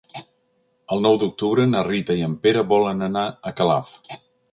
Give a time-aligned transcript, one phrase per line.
[0.95, 3.93] El nou d'octubre na Rita i en Pere volen anar a Calaf.